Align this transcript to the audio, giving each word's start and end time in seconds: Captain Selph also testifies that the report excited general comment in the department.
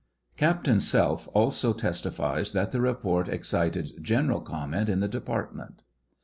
Captain 0.35 0.77
Selph 0.79 1.29
also 1.31 1.73
testifies 1.73 2.53
that 2.53 2.71
the 2.71 2.81
report 2.81 3.29
excited 3.29 3.91
general 4.03 4.41
comment 4.41 4.89
in 4.89 4.99
the 4.99 5.07
department. 5.07 5.83